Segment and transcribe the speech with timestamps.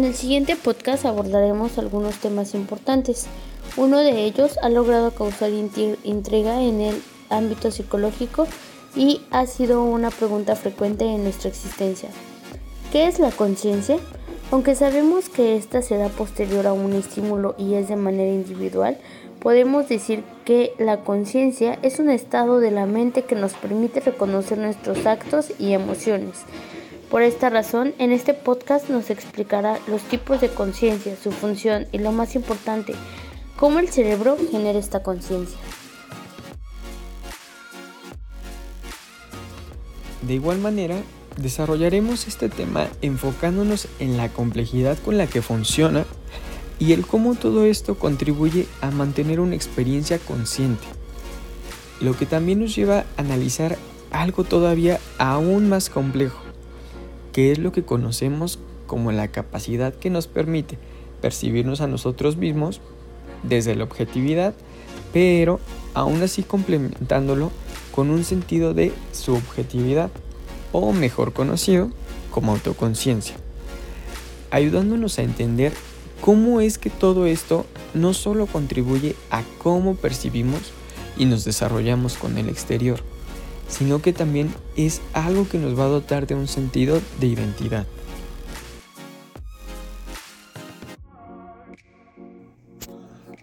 [0.00, 3.26] En el siguiente podcast abordaremos algunos temas importantes.
[3.76, 8.46] Uno de ellos ha logrado causar intriga en el ámbito psicológico
[8.96, 12.08] y ha sido una pregunta frecuente en nuestra existencia.
[12.90, 13.98] ¿Qué es la conciencia?
[14.50, 18.96] Aunque sabemos que ésta se da posterior a un estímulo y es de manera individual,
[19.38, 24.56] podemos decir que la conciencia es un estado de la mente que nos permite reconocer
[24.56, 26.46] nuestros actos y emociones.
[27.10, 31.98] Por esta razón, en este podcast nos explicará los tipos de conciencia, su función y
[31.98, 32.94] lo más importante,
[33.56, 35.58] cómo el cerebro genera esta conciencia.
[40.22, 41.02] De igual manera,
[41.36, 46.04] desarrollaremos este tema enfocándonos en la complejidad con la que funciona
[46.78, 50.86] y el cómo todo esto contribuye a mantener una experiencia consciente.
[52.00, 53.78] Lo que también nos lleva a analizar
[54.12, 56.49] algo todavía aún más complejo,
[57.32, 60.78] que es lo que conocemos como la capacidad que nos permite
[61.20, 62.80] percibirnos a nosotros mismos
[63.42, 64.54] desde la objetividad,
[65.12, 65.60] pero
[65.94, 67.50] aún así complementándolo
[67.92, 70.10] con un sentido de subjetividad
[70.72, 71.90] o mejor conocido
[72.30, 73.36] como autoconciencia,
[74.50, 75.72] ayudándonos a entender
[76.20, 80.72] cómo es que todo esto no solo contribuye a cómo percibimos
[81.16, 83.00] y nos desarrollamos con el exterior,
[83.70, 87.86] sino que también es algo que nos va a dotar de un sentido de identidad.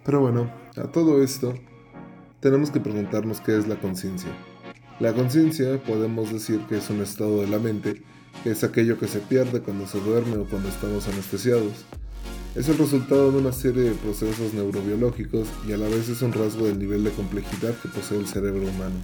[0.06, 1.54] Pero bueno, a todo esto,
[2.40, 4.30] tenemos que preguntarnos qué es la conciencia.
[5.00, 8.04] La conciencia podemos decir que es un estado de la mente,
[8.44, 11.86] que es aquello que se pierde cuando se duerme o cuando estamos anestesiados.
[12.56, 16.34] Es el resultado de una serie de procesos neurobiológicos y a la vez es un
[16.34, 18.96] rasgo del nivel de complejidad que posee el cerebro humano.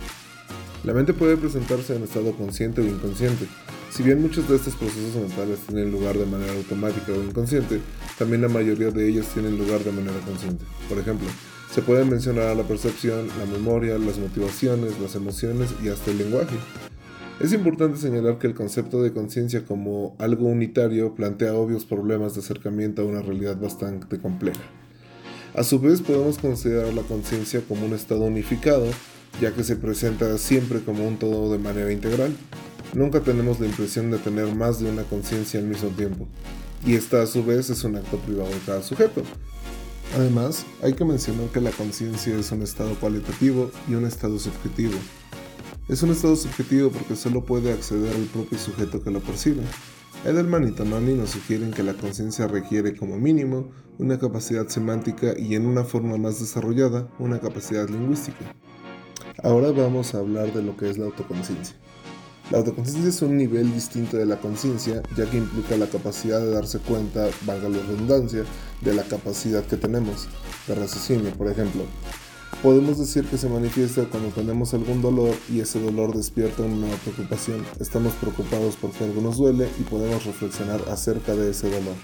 [0.83, 3.47] La mente puede presentarse en estado consciente o inconsciente.
[3.89, 7.79] Si bien muchos de estos procesos mentales tienen lugar de manera automática o inconsciente,
[8.17, 10.65] también la mayoría de ellos tienen lugar de manera consciente.
[10.89, 11.29] Por ejemplo,
[11.73, 16.57] se pueden mencionar la percepción, la memoria, las motivaciones, las emociones y hasta el lenguaje.
[17.39, 22.41] Es importante señalar que el concepto de conciencia como algo unitario plantea obvios problemas de
[22.41, 24.61] acercamiento a una realidad bastante compleja.
[25.55, 28.87] A su vez podemos considerar la conciencia como un estado unificado,
[29.41, 32.35] ya que se presenta siempre como un todo de manera integral.
[32.93, 36.27] Nunca tenemos la impresión de tener más de una conciencia al mismo tiempo,
[36.85, 39.23] y esta a su vez es un acto privado de cada sujeto,
[40.15, 44.93] Además, hay que mencionar que la conciencia es un estado cualitativo y un estado subjetivo.
[45.87, 49.63] Es un estado subjetivo porque solo puede acceder al propio sujeto que lo percibe.
[50.23, 55.55] Edelman y Tononi nos sugieren que la conciencia requiere como mínimo una capacidad semántica y
[55.55, 58.53] en una forma más desarrollada una capacidad lingüística.
[59.41, 61.75] Ahora vamos a hablar de lo que es la autoconciencia.
[62.51, 66.51] La autoconciencia es un nivel distinto de la conciencia, ya que implica la capacidad de
[66.51, 68.43] darse cuenta, valga la redundancia,
[68.81, 70.27] de la capacidad que tenemos
[70.67, 71.83] de raciocinio, por ejemplo.
[72.61, 77.65] Podemos decir que se manifiesta cuando tenemos algún dolor y ese dolor despierta una preocupación.
[77.79, 81.95] Estamos preocupados porque algo nos duele y podemos reflexionar acerca de ese dolor.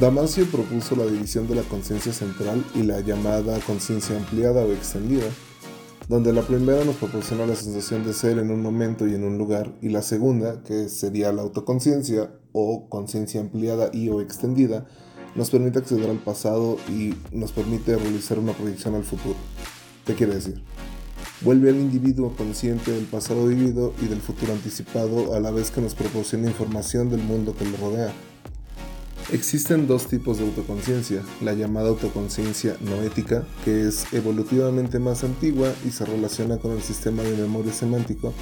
[0.00, 5.26] Damasio propuso la división de la conciencia central y la llamada conciencia ampliada o extendida
[6.08, 9.38] donde la primera nos proporciona la sensación de ser en un momento y en un
[9.38, 14.86] lugar, y la segunda, que sería la autoconciencia o conciencia ampliada y o extendida,
[15.34, 19.36] nos permite acceder al pasado y nos permite realizar una proyección al futuro.
[20.04, 20.62] ¿Qué quiere decir?
[21.40, 25.80] Vuelve al individuo consciente del pasado vivido y del futuro anticipado a la vez que
[25.80, 28.12] nos proporciona información del mundo que lo rodea.
[29.30, 35.90] Existen dos tipos de autoconciencia, la llamada autoconciencia noética, que es evolutivamente más antigua y
[35.90, 38.34] se relaciona con el sistema de memoria semántico.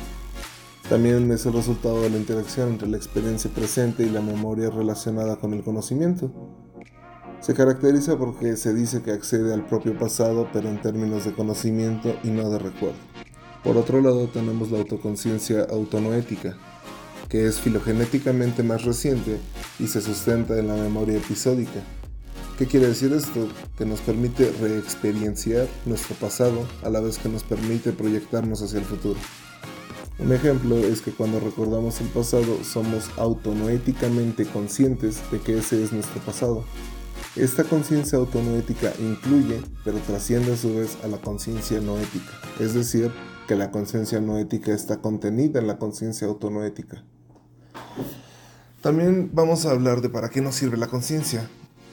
[0.88, 5.36] También es el resultado de la interacción entre la experiencia presente y la memoria relacionada
[5.36, 6.32] con el conocimiento.
[7.40, 12.16] Se caracteriza porque se dice que accede al propio pasado, pero en términos de conocimiento
[12.24, 12.98] y no de recuerdo.
[13.62, 16.56] Por otro lado, tenemos la autoconciencia autonoética,
[17.30, 19.38] que es filogenéticamente más reciente
[19.78, 21.80] y se sustenta en la memoria episódica.
[22.58, 23.48] ¿Qué quiere decir esto?
[23.78, 28.84] Que nos permite reexperienciar nuestro pasado a la vez que nos permite proyectarnos hacia el
[28.84, 29.18] futuro.
[30.18, 35.92] Un ejemplo es que cuando recordamos el pasado somos autonoéticamente conscientes de que ese es
[35.92, 36.64] nuestro pasado.
[37.36, 43.10] Esta conciencia autonoética incluye, pero trasciende a su vez a la conciencia noética, es decir,
[43.46, 47.04] que la conciencia noética está contenida en la conciencia autonoética.
[48.82, 51.48] También vamos a hablar de para qué nos sirve la conciencia.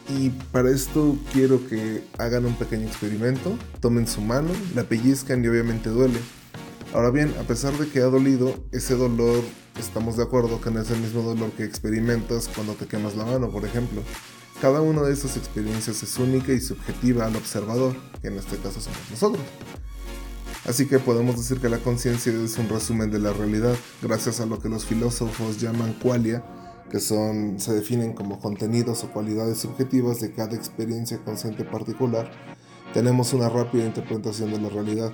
[0.10, 5.48] Y para esto quiero que hagan un pequeño experimento, tomen su mano, la pellizcan y
[5.50, 6.20] obviamente duele.
[6.94, 9.44] Ahora bien, a pesar de que ha dolido, ese dolor
[9.78, 13.26] estamos de acuerdo que no es el mismo dolor que experimentas cuando te quemas la
[13.26, 14.02] mano, por ejemplo.
[14.62, 18.80] Cada una de estas experiencias es única y subjetiva al observador, que en este caso
[18.80, 19.44] somos nosotros.
[20.68, 24.46] Así que podemos decir que la conciencia es un resumen de la realidad, gracias a
[24.46, 26.44] lo que los filósofos llaman qualia,
[26.92, 32.30] que son, se definen como contenidos o cualidades subjetivas de cada experiencia consciente particular,
[32.94, 35.14] tenemos una rápida interpretación de la realidad.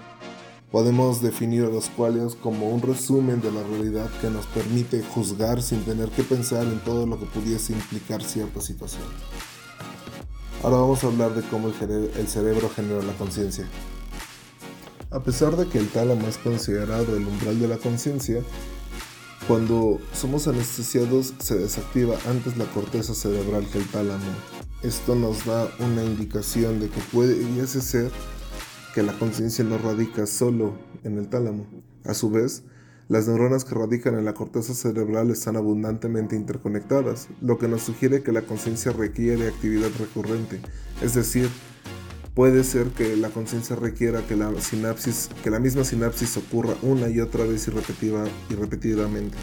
[0.72, 5.62] Podemos definir a los qualias como un resumen de la realidad que nos permite juzgar
[5.62, 9.04] sin tener que pensar en todo lo que pudiese implicar cierta situación.
[10.64, 13.68] Ahora vamos a hablar de cómo el cerebro genera la conciencia.
[15.14, 18.42] A pesar de que el tálamo es considerado el umbral de la conciencia,
[19.48, 24.26] cuando somos anestesiados se desactiva antes la corteza cerebral que el tálamo.
[24.82, 28.10] Esto nos da una indicación de que puede ser
[28.96, 30.74] que la conciencia no radica solo
[31.04, 31.68] en el tálamo.
[32.06, 32.64] A su vez,
[33.08, 38.24] las neuronas que radican en la corteza cerebral están abundantemente interconectadas, lo que nos sugiere
[38.24, 40.60] que la conciencia requiere actividad recurrente,
[41.04, 41.50] es decir,
[42.34, 47.10] puede ser que la conciencia requiera que la sinapsis, que la misma sinapsis ocurra una
[47.10, 49.38] y otra vez y, repetida, y repetidamente.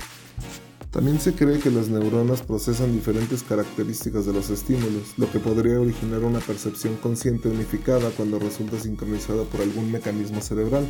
[0.91, 5.81] También se cree que las neuronas procesan diferentes características de los estímulos, lo que podría
[5.81, 10.85] originar una percepción consciente unificada cuando resulta sincronizada por algún mecanismo cerebral.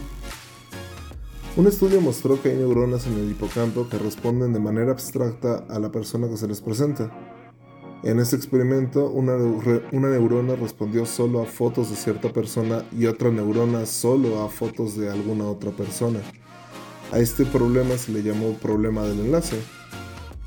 [1.57, 5.79] Un estudio mostró que hay neuronas en el hipocampo que responden de manera abstracta a
[5.79, 7.11] la persona que se les presenta.
[8.03, 9.37] En este experimento, una,
[9.93, 15.11] neurona respondió solo a fotos de cierta persona y otra neurona solo a fotos de
[15.11, 16.21] alguna otra persona.
[17.13, 19.57] A este problema se le llamó problema del enlace.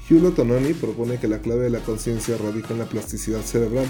[0.09, 3.85] Hugh Tononi propone que la clave de la conciencia radica en la plasticidad cerebral.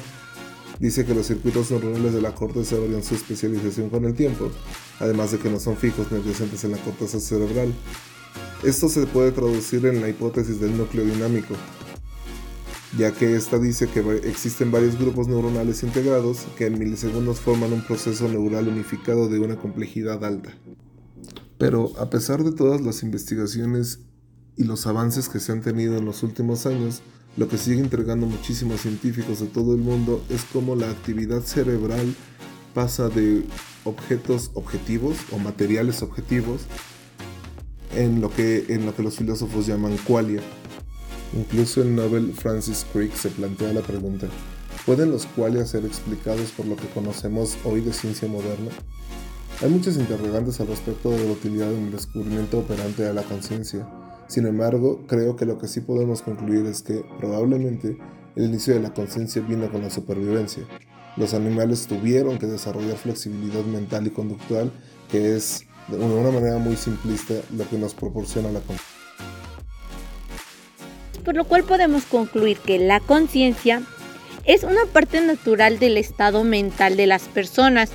[0.80, 4.51] Dice que los circuitos neuronales de la corteza varían su especialización con el tiempo,
[5.00, 7.74] además de que no son fijos ni adyacentes en la corteza cerebral.
[8.63, 11.56] Esto se puede traducir en la hipótesis del núcleo dinámico,
[12.98, 17.81] ya que esta dice que existen varios grupos neuronales integrados que en milisegundos forman un
[17.81, 20.54] proceso neural unificado de una complejidad alta.
[21.57, 24.00] Pero a pesar de todas las investigaciones
[24.57, 27.01] y los avances que se han tenido en los últimos años,
[27.36, 32.13] lo que sigue entregando muchísimos científicos de todo el mundo es cómo la actividad cerebral
[32.74, 33.44] pasa de
[33.86, 36.62] objetos objetivos o materiales objetivos
[37.95, 40.42] en lo que, en lo que los filósofos llaman qualia.
[41.35, 44.27] Incluso el Nobel Francis Crick se plantea la pregunta,
[44.85, 48.71] ¿pueden los qualia ser explicados por lo que conocemos hoy de ciencia moderna?
[49.62, 53.88] Hay muchas interrogantes al respecto de la utilidad del descubrimiento operante de la conciencia,
[54.27, 57.97] sin embargo, creo que lo que sí podemos concluir es que, probablemente,
[58.35, 60.63] el inicio de la conciencia vino con la supervivencia.
[61.18, 64.71] Los animales tuvieron que desarrollar flexibilidad mental y conductual,
[65.12, 68.93] que es, de una manera muy simplista, lo que nos proporciona la conciencia.
[71.24, 73.81] Por lo cual podemos concluir que la conciencia
[74.46, 77.92] es una parte natural del estado mental de las personas.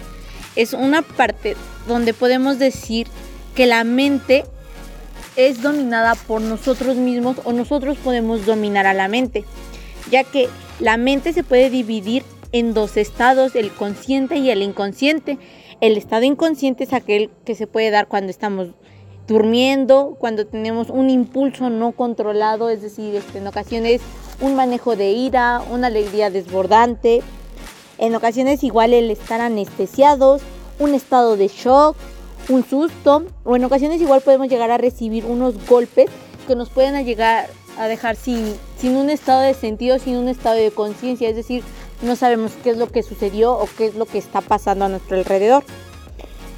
[0.57, 3.07] Es una parte donde podemos decir
[3.55, 4.45] que la mente
[5.37, 9.45] es dominada por nosotros mismos o nosotros podemos dominar a la mente,
[10.11, 10.49] ya que
[10.81, 15.39] la mente se puede dividir en dos estados, el consciente y el inconsciente.
[15.81, 18.71] El estado inconsciente es aquel que se puede dar cuando estamos
[19.29, 24.01] durmiendo, cuando tenemos un impulso no controlado, es decir, este, en ocasiones
[24.41, 27.23] un manejo de ira, una alegría desbordante,
[27.99, 30.41] en ocasiones igual el estar anestesiados,
[30.79, 31.95] un estado de shock,
[32.49, 36.09] un susto o en ocasiones igual podemos llegar a recibir unos golpes
[36.47, 40.57] que nos pueden llegar a dejar sin, sin un estado de sentido, sin un estado
[40.57, 41.63] de conciencia, es decir,
[42.01, 44.89] no sabemos qué es lo que sucedió o qué es lo que está pasando a
[44.89, 45.65] nuestro alrededor.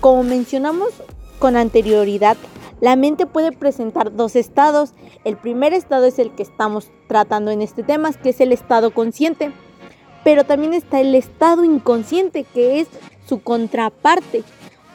[0.01, 0.91] Como mencionamos
[1.39, 2.37] con anterioridad,
[2.81, 4.93] la mente puede presentar dos estados.
[5.25, 8.93] El primer estado es el que estamos tratando en este tema, que es el estado
[8.93, 9.53] consciente.
[10.25, 12.89] Pero también está el estado inconsciente, que es
[13.27, 14.43] su contraparte,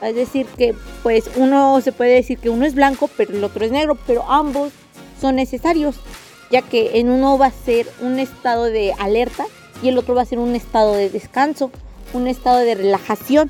[0.01, 3.65] es decir, que pues uno se puede decir que uno es blanco, pero el otro
[3.65, 4.74] es negro, pero ambos
[5.20, 5.96] son necesarios,
[6.51, 9.46] ya que en uno va a ser un estado de alerta
[9.82, 11.72] y el otro va a ser un estado de descanso,
[12.13, 13.50] un estado de relajación.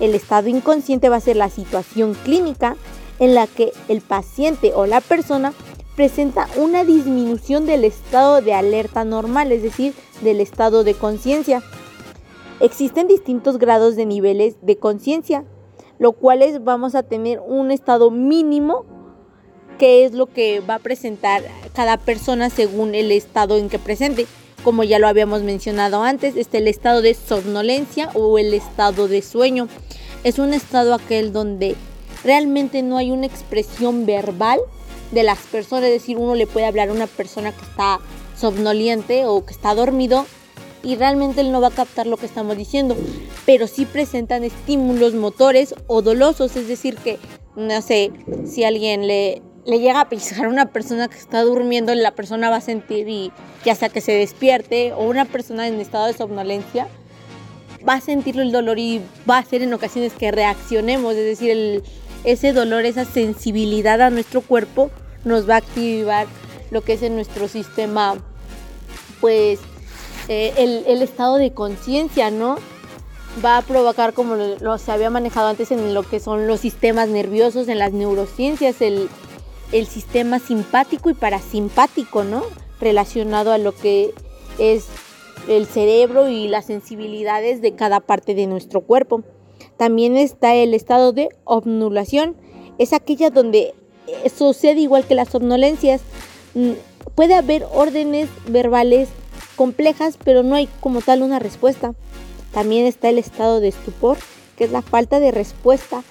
[0.00, 2.76] El estado inconsciente va a ser la situación clínica
[3.18, 5.52] en la que el paciente o la persona
[5.96, 11.62] presenta una disminución del estado de alerta normal, es decir, del estado de conciencia.
[12.60, 15.44] Existen distintos grados de niveles de conciencia,
[15.98, 18.84] lo cual es vamos a tener un estado mínimo
[19.78, 21.42] que es lo que va a presentar
[21.74, 24.26] cada persona según el estado en que presente.
[24.62, 29.20] Como ya lo habíamos mencionado antes, está el estado de somnolencia o el estado de
[29.20, 29.68] sueño.
[30.22, 31.76] Es un estado aquel donde
[32.24, 34.60] realmente no hay una expresión verbal
[35.12, 38.00] de las personas, es decir, uno le puede hablar a una persona que está
[38.36, 40.26] somnoliente o que está dormido
[40.82, 42.96] y realmente él no va a captar lo que estamos diciendo,
[43.46, 47.18] pero sí presentan estímulos motores o dolosos, es decir, que
[47.56, 48.10] no sé,
[48.44, 52.50] si alguien le, le llega a pisar a una persona que está durmiendo, la persona
[52.50, 53.32] va a sentir y
[53.64, 56.88] ya sea que se despierte o una persona en estado de somnolencia
[57.86, 61.50] va a sentir el dolor y va a hacer en ocasiones que reaccionemos, es decir,
[61.50, 61.82] el,
[62.24, 64.90] ese dolor, esa sensibilidad a nuestro cuerpo
[65.24, 66.26] nos va a activar
[66.70, 68.16] lo que es en nuestro sistema,
[69.20, 69.60] pues
[70.28, 70.54] eh,
[70.86, 72.56] el, estado de conciencia, ¿no?
[73.44, 77.08] Va a provocar, como lo, se había manejado antes en lo que son los sistemas
[77.08, 79.08] nerviosos, en las neurociencias, el,
[79.72, 82.42] el sistema simpático y parasimpático, ¿no?
[82.80, 84.14] Relacionado a lo que
[84.58, 84.86] es
[85.48, 89.24] el cerebro y las sensibilidades de cada parte de nuestro cuerpo.
[89.76, 92.36] También está el estado de obnulación,
[92.78, 93.74] es aquella donde
[94.36, 96.02] sucede igual que las somnolencias.
[96.54, 96.72] Mm,
[97.14, 99.08] puede haber órdenes verbales
[99.56, 101.94] complejas, pero no hay como tal una respuesta.
[102.52, 104.16] También está el estado de estupor,
[104.56, 106.02] que es la falta de respuesta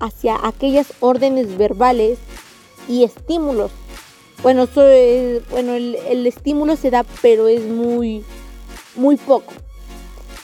[0.00, 2.18] hacia aquellas órdenes verbales
[2.88, 3.70] y estímulos.
[4.42, 4.68] Bueno,
[5.50, 8.24] bueno el, el estímulo se da, pero es muy,
[8.96, 9.52] muy poco.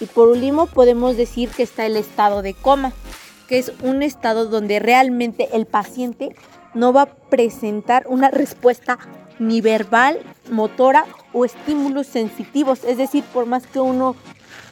[0.00, 2.92] Y por último podemos decir que está el estado de coma,
[3.48, 6.34] que es un estado donde realmente el paciente
[6.74, 8.98] no va a presentar una respuesta
[9.38, 10.18] ni verbal,
[10.50, 12.84] motora o estímulos sensitivos.
[12.84, 14.16] Es decir, por más que uno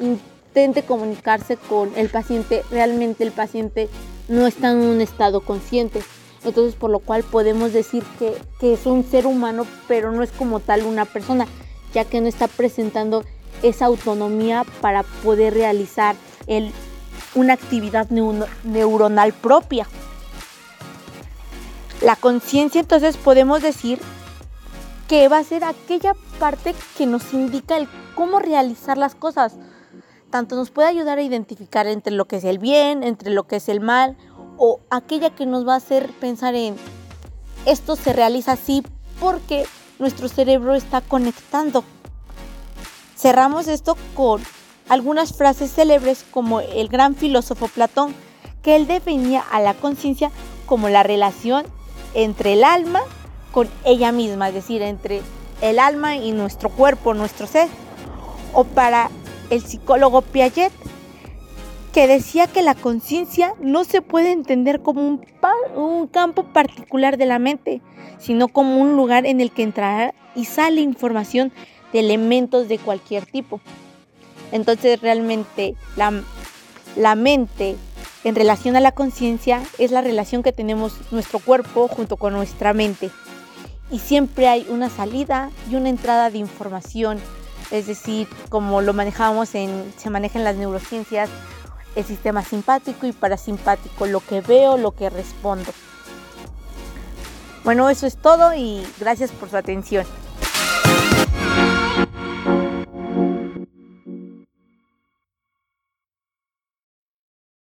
[0.00, 3.88] intente comunicarse con el paciente, realmente el paciente
[4.28, 6.02] no está en un estado consciente.
[6.44, 10.30] Entonces, por lo cual podemos decir que, que es un ser humano, pero no es
[10.30, 11.46] como tal una persona,
[11.94, 13.24] ya que no está presentando
[13.64, 16.16] esa autonomía para poder realizar
[16.46, 16.72] el,
[17.34, 19.86] una actividad neuronal propia.
[22.02, 23.98] La conciencia entonces podemos decir
[25.08, 29.54] que va a ser aquella parte que nos indica el cómo realizar las cosas.
[30.30, 33.56] Tanto nos puede ayudar a identificar entre lo que es el bien, entre lo que
[33.56, 34.16] es el mal,
[34.58, 36.76] o aquella que nos va a hacer pensar en
[37.64, 38.82] esto se realiza así
[39.20, 39.64] porque
[39.98, 41.84] nuestro cerebro está conectando
[43.16, 44.42] Cerramos esto con
[44.88, 48.14] algunas frases célebres como el gran filósofo Platón,
[48.62, 50.30] que él definía a la conciencia
[50.66, 51.66] como la relación
[52.14, 53.00] entre el alma
[53.52, 55.22] con ella misma, es decir, entre
[55.60, 57.68] el alma y nuestro cuerpo, nuestro ser.
[58.52, 59.10] O para
[59.50, 60.72] el psicólogo Piaget,
[61.92, 65.24] que decía que la conciencia no se puede entender como un,
[65.76, 67.80] un, campo particular de la mente,
[68.18, 71.52] sino como un lugar en el que entra y sale información
[71.94, 73.60] de elementos de cualquier tipo.
[74.52, 76.22] Entonces realmente la,
[76.96, 77.76] la mente
[78.24, 82.74] en relación a la conciencia es la relación que tenemos nuestro cuerpo junto con nuestra
[82.74, 83.10] mente.
[83.90, 87.20] Y siempre hay una salida y una entrada de información.
[87.70, 91.30] Es decir, como lo manejamos en, se maneja en las neurociencias,
[91.94, 95.70] el sistema simpático y parasimpático, lo que veo, lo que respondo.
[97.62, 100.04] Bueno, eso es todo y gracias por su atención.